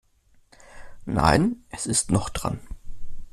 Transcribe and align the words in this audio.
Nein, 1.05 1.57
es 1.69 1.85
ist 1.85 2.09
noch 2.09 2.29
dran. 2.29 2.59